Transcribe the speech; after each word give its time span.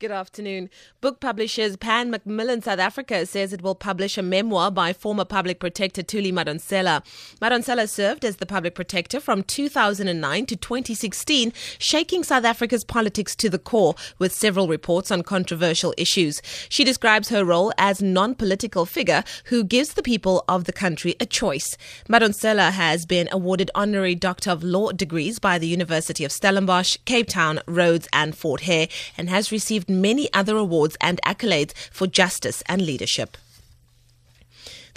Good 0.00 0.12
afternoon. 0.12 0.70
Book 1.02 1.20
publishers 1.20 1.76
Pan 1.76 2.10
Macmillan 2.10 2.62
South 2.62 2.78
Africa 2.78 3.26
says 3.26 3.52
it 3.52 3.60
will 3.60 3.74
publish 3.74 4.16
a 4.16 4.22
memoir 4.22 4.70
by 4.70 4.94
former 4.94 5.26
public 5.26 5.60
protector 5.60 6.02
Thuli 6.02 6.32
Madonsela. 6.32 7.04
Madonsela 7.38 7.86
served 7.86 8.24
as 8.24 8.36
the 8.36 8.46
public 8.46 8.74
protector 8.74 9.20
from 9.20 9.42
2009 9.42 10.46
to 10.46 10.56
2016, 10.56 11.52
shaking 11.76 12.24
South 12.24 12.46
Africa's 12.46 12.82
politics 12.82 13.36
to 13.36 13.50
the 13.50 13.58
core 13.58 13.94
with 14.18 14.32
several 14.32 14.68
reports 14.68 15.10
on 15.10 15.22
controversial 15.22 15.92
issues. 15.98 16.40
She 16.70 16.82
describes 16.82 17.28
her 17.28 17.44
role 17.44 17.70
as 17.76 18.00
non-political 18.00 18.86
figure 18.86 19.22
who 19.46 19.62
gives 19.62 19.92
the 19.92 20.02
people 20.02 20.46
of 20.48 20.64
the 20.64 20.72
country 20.72 21.14
a 21.20 21.26
choice. 21.26 21.76
Madonsela 22.08 22.70
has 22.70 23.04
been 23.04 23.28
awarded 23.30 23.70
honorary 23.74 24.14
Doctor 24.14 24.50
of 24.50 24.64
Law 24.64 24.92
degrees 24.92 25.38
by 25.38 25.58
the 25.58 25.68
University 25.68 26.24
of 26.24 26.32
Stellenbosch, 26.32 26.96
Cape 27.04 27.28
Town, 27.28 27.60
Rhodes 27.66 28.08
and 28.14 28.34
Fort 28.34 28.62
Hare 28.62 28.88
and 29.18 29.28
has 29.28 29.52
received 29.52 29.89
many 29.90 30.32
other 30.32 30.56
awards 30.56 30.96
and 31.00 31.20
accolades 31.26 31.74
for 31.90 32.06
justice 32.06 32.62
and 32.66 32.80
leadership. 32.82 33.36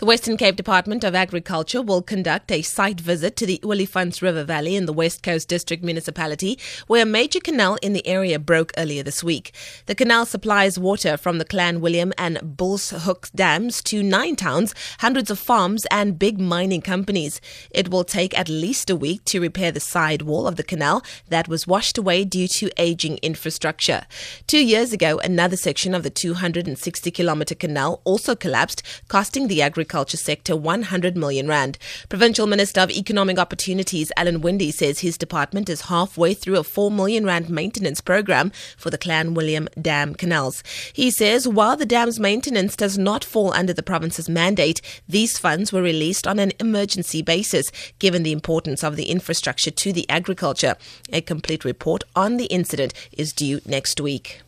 The 0.03 0.07
Western 0.07 0.35
Cape 0.35 0.57
Department 0.57 1.05
of 1.05 1.16
Agriculture 1.16 1.81
will 1.81 2.02
conduct 2.02 2.52
a 2.52 2.61
site 2.61 2.99
visit 2.99 3.38
to 3.38 3.45
the 3.45 3.61
Olifants 3.63 4.21
River 4.21 4.44
Valley 4.44 4.75
in 4.75 4.85
the 4.85 4.91
West 4.91 5.23
Coast 5.23 5.48
District 5.48 5.81
Municipality, 5.81 6.59
where 6.88 7.03
a 7.03 7.05
major 7.05 7.39
canal 7.39 7.77
in 7.81 7.94
the 7.94 8.05
area 8.05 8.38
broke 8.38 8.73
earlier 8.77 9.02
this 9.02 9.23
week. 9.23 9.53
The 9.85 9.95
canal 9.95 10.25
supplies 10.25 10.77
water 10.77 11.16
from 11.16 11.38
the 11.38 11.45
Clanwilliam 11.45 12.11
and 12.17 12.35
Bulshoek 12.58 13.31
dams 13.34 13.81
to 13.84 14.03
nine 14.03 14.35
towns, 14.35 14.75
hundreds 14.99 15.31
of 15.31 15.39
farms, 15.39 15.88
and 15.89 16.20
big 16.20 16.38
mining 16.38 16.81
companies. 16.81 17.39
It 17.72 17.89
will 17.89 18.03
take 18.03 18.38
at 18.38 18.49
least 18.49 18.89
a 18.89 18.97
week 18.97 19.23
to 19.23 19.39
repair 19.39 19.72
the 19.72 19.80
side 19.80 20.23
wall 20.23 20.47
of 20.47 20.58
the 20.58 20.63
canal 20.63 21.02
that 21.30 21.47
was 21.47 21.66
washed 21.66 21.97
away 21.97 22.25
due 22.25 22.49
to 22.49 22.70
aging 22.75 23.20
infrastructure. 23.22 24.05
Two 24.47 24.66
years 24.66 24.92
ago, 24.92 25.20
another 25.20 25.55
section 25.55 25.95
of 25.95 26.03
the 26.03 26.09
260 26.09 27.09
kilometer 27.09 27.55
canal 27.55 28.02
also 28.03 28.36
collapsed, 28.36 28.83
costing 29.08 29.47
the 29.47 29.61
agriculture 29.61 29.92
agriculture 29.94 30.17
sector 30.17 30.55
100 30.55 31.16
million 31.16 31.47
rand. 31.47 31.77
Provincial 32.09 32.47
Minister 32.47 32.81
of 32.81 32.89
Economic 32.89 33.38
Opportunities 33.38 34.11
Alan 34.17 34.41
Winde 34.41 34.73
says 34.73 34.99
his 35.02 35.19
department 35.19 35.69
is 35.69 35.81
halfway 35.81 36.33
through 36.33 36.58
a 36.58 36.63
4 36.63 36.89
million 36.89 37.27
rand 37.27 37.47
maintenance 37.47 38.02
program 38.02 38.52
for 38.75 38.89
the 38.89 38.97
Clanwilliam 38.97 39.67
Dam 39.80 40.16
canals. 40.16 40.64
He 40.94 41.11
says 41.11 41.47
while 41.47 41.77
the 41.77 41.86
dam's 41.86 42.19
maintenance 42.19 42.75
does 42.75 42.97
not 42.97 43.23
fall 43.23 43.53
under 43.53 43.71
the 43.71 43.83
province's 43.83 44.27
mandate, 44.27 44.81
these 45.08 45.38
funds 45.38 45.71
were 45.71 45.83
released 45.83 46.25
on 46.25 46.39
an 46.39 46.53
emergency 46.59 47.21
basis 47.21 47.71
given 47.99 48.23
the 48.23 48.31
importance 48.31 48.83
of 48.83 48.95
the 48.95 49.11
infrastructure 49.11 49.69
to 49.69 49.94
the 49.94 50.09
agriculture. 50.09 50.75
A 51.11 51.21
complete 51.21 51.64
report 51.64 52.03
on 52.16 52.38
the 52.38 52.45
incident 52.45 52.95
is 53.11 53.31
due 53.31 53.61
next 53.67 54.02
week. 54.02 54.42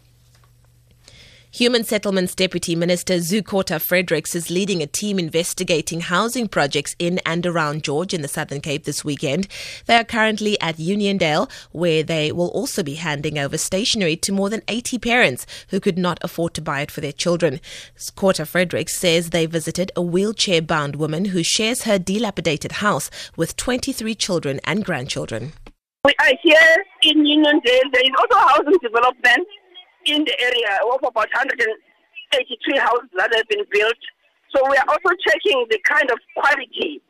Human 1.56 1.86
Settlements 1.86 2.36
Deputy 2.36 2.76
Minister 2.76 3.22
Zou 3.22 3.42
Kota-Fredericks 3.42 4.36
is 4.36 4.50
leading 4.50 4.82
a 4.82 4.88
team 4.88 5.18
investigating 5.18 6.02
housing 6.02 6.50
projects 6.50 6.98
in 7.00 7.22
and 7.26 7.46
around 7.46 7.82
George 7.82 8.14
in 8.14 8.22
the 8.22 8.28
Southern 8.28 8.60
Cape 8.60 8.84
this 8.84 9.06
weekend. 9.06 9.48
They 9.86 9.96
are 9.96 10.04
currently 10.04 10.60
at 10.60 10.76
Uniondale, 10.76 11.50
where 11.72 12.04
they 12.04 12.34
will 12.34 12.50
also 12.50 12.84
be 12.84 12.96
handing 12.96 13.40
over 13.40 13.58
stationery 13.58 14.18
to 14.18 14.34
more 14.34 14.50
than 14.50 14.64
80 14.68 15.00
parents 15.00 15.46
who 15.70 15.80
could 15.80 15.98
not 15.98 16.20
afford 16.22 16.54
to 16.56 16.62
buy 16.62 16.82
it 16.82 16.92
for 16.92 17.00
their 17.00 17.14
children. 17.14 17.62
Zou 17.98 18.12
Kota-Fredericks 18.18 18.98
says 18.98 19.30
they 19.30 19.46
visited 19.46 19.94
a 19.96 20.02
wheelchair 20.02 20.62
bound 20.62 20.98
woman 20.98 21.24
who 21.24 21.42
shares 21.42 21.84
her 21.84 21.98
dilapidated 21.98 22.84
house 22.84 23.10
with 23.38 23.56
23 23.56 24.14
children 24.16 24.60
and 24.66 24.84
grandchildren. 24.84 25.54
We 26.04 26.14
are 26.20 26.34
here 26.44 26.86
in 27.04 27.24
Uniondale. 27.24 27.92
There 27.94 28.04
is 28.04 28.12
also 28.20 28.46
housing 28.46 28.78
development 28.82 29.48
in 30.06 30.24
the 30.24 30.36
area 30.40 30.80
of 30.92 31.00
about 31.04 31.30
183 31.34 32.80
houses 32.80 33.10
that 33.18 33.34
have 33.34 33.48
been 33.50 33.66
built. 33.72 34.02
So 34.56 34.64
we 34.70 34.78
are 34.78 34.88
also 34.88 35.12
checking 35.28 35.66
the 35.70 35.80
kind 35.84 36.10
of 36.12 36.18
quality 36.38 37.02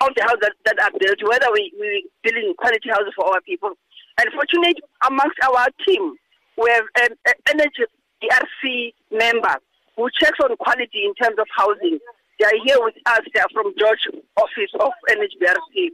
of 0.00 0.10
the 0.14 0.22
houses 0.22 0.40
that, 0.42 0.54
that 0.64 0.78
are 0.80 0.98
built, 0.98 1.18
whether 1.28 1.50
we, 1.52 1.72
we 1.78 2.08
building 2.22 2.54
quality 2.58 2.88
houses 2.88 3.12
for 3.16 3.26
our 3.26 3.40
people. 3.42 3.72
And 4.18 4.28
fortunately, 4.32 4.76
amongst 5.06 5.38
our 5.42 5.66
team, 5.86 6.14
we 6.56 6.70
have 6.70 6.84
an, 7.00 7.16
an 7.26 7.34
energy 7.48 7.84
DRC 8.22 8.92
member 9.10 9.56
who 9.96 10.08
checks 10.20 10.38
on 10.42 10.56
quality 10.56 11.04
in 11.04 11.14
terms 11.14 11.38
of 11.38 11.46
housing. 11.56 11.98
They 12.38 12.46
are 12.46 12.60
here 12.64 12.78
with 12.80 12.94
us. 13.06 13.20
They 13.34 13.40
are 13.40 13.52
from 13.52 13.72
George 13.78 14.08
office 14.36 14.72
of 14.80 14.92
NHBRC. 15.10 15.90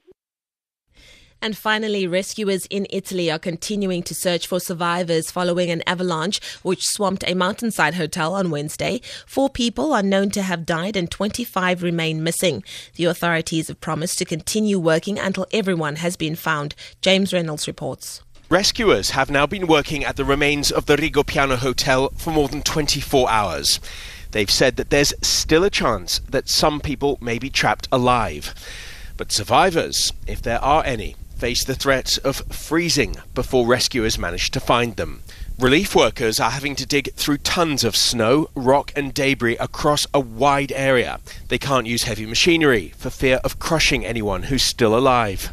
And 1.41 1.57
finally, 1.57 2.07
rescuers 2.07 2.67
in 2.67 2.87
Italy 2.91 3.31
are 3.31 3.39
continuing 3.39 4.03
to 4.05 4.15
search 4.15 4.47
for 4.49 4.59
survivors 4.59 5.31
following 5.31 5.71
an 5.71 5.85
avalanche 5.87 6.41
which 6.63 6.85
swamped 6.85 7.23
a 7.29 7.35
mountainside 7.35 7.95
hotel 7.95 8.35
on 8.35 8.51
Wednesday. 8.51 9.01
Four 9.25 9.49
people 9.49 9.93
are 9.93 10.03
known 10.03 10.31
to 10.31 10.43
have 10.43 10.67
died 10.67 10.97
and 10.97 11.09
25 11.09 11.85
remain 11.85 12.25
missing. 12.25 12.65
The 12.97 13.05
authorities 13.05 13.69
have 13.69 13.81
promised 13.81 14.19
to 14.19 14.25
continue 14.25 14.81
working 14.81 15.17
until 15.17 15.47
everyone 15.53 15.97
has 15.97 16.17
been 16.17 16.35
found. 16.35 16.75
James 17.03 17.33
Reynolds 17.33 17.69
reports. 17.69 18.21
Rescuers 18.51 19.11
have 19.11 19.31
now 19.31 19.47
been 19.47 19.69
working 19.69 20.05
at 20.05 20.17
the 20.17 20.25
remains 20.25 20.73
of 20.73 20.87
the 20.87 20.97
Rigopiano 20.97 21.57
Hotel 21.57 22.11
for 22.17 22.33
more 22.33 22.49
than 22.49 22.63
24 22.63 23.31
hours. 23.31 23.79
They've 24.33 24.51
said 24.51 24.77
that 24.77 24.91
there's 24.91 25.15
still 25.23 25.63
a 25.63 25.71
chance 25.71 26.19
that 26.31 26.49
some 26.49 26.81
people 26.81 27.19
may 27.21 27.39
be 27.39 27.49
trapped 27.49 27.87
alive. 27.93 28.55
But 29.17 29.33
survivors, 29.33 30.13
if 30.27 30.43
there 30.43 30.63
are 30.63 30.85
any, 30.85 31.17
face 31.39 31.63
the 31.63 31.75
threat 31.75 32.19
of 32.25 32.43
freezing 32.51 33.17
before 33.35 33.67
rescuers 33.67 34.19
manage 34.19 34.51
to 34.51 34.61
find 34.61 34.97
them. 34.97 35.23
Relief 35.59 35.95
workers 35.95 36.39
are 36.39 36.51
having 36.51 36.77
to 36.77 36.87
dig 36.87 37.13
through 37.15 37.39
tons 37.39 37.85
of 37.85 37.97
snow, 37.97 38.49
rock, 38.55 38.93
and 38.95 39.15
debris 39.15 39.57
across 39.59 40.07
a 40.13 40.21
wide 40.21 40.73
area. 40.73 41.21
They 41.49 41.59
can't 41.59 41.87
use 41.87 42.05
heavy 42.05 42.27
machinery 42.27 42.93
for 42.97 43.11
fear 43.11 43.41
of 43.43 43.59
crushing 43.59 44.05
anyone 44.05 44.45
who's 44.45 44.63
still 44.63 44.97
alive. 44.97 45.53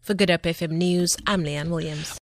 For 0.00 0.14
Good 0.14 0.30
Hope 0.30 0.44
FM 0.44 0.70
News, 0.70 1.18
I'm 1.26 1.44
Leanne 1.44 1.68
Williams. 1.68 2.14